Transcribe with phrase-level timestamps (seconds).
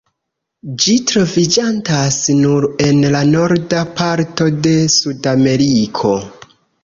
[0.83, 6.17] Ĝi troviĝantas nur en la norda parto de Sudameriko.